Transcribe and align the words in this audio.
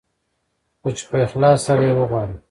خو 0.81 0.89
چې 0.97 1.03
په 1.09 1.15
اخلاص 1.27 1.59
سره 1.67 1.83
يې 1.87 1.93
وغواړې. 1.97 2.35